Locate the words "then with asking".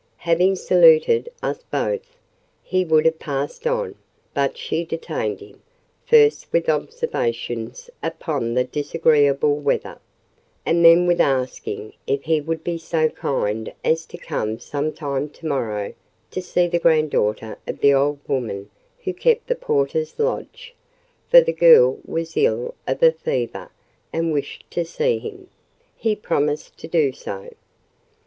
10.83-11.93